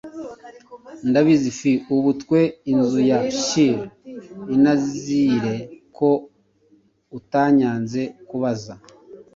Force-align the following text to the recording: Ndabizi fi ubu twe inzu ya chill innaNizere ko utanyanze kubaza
Ndabizi 1.09 1.49
fi 1.59 1.71
ubu 1.95 2.11
twe 2.21 2.41
inzu 2.71 2.99
ya 3.11 3.19
chill 3.41 3.77
innaNizere 4.53 5.53
ko 5.97 6.09
utanyanze 7.17 8.01
kubaza 8.29 8.73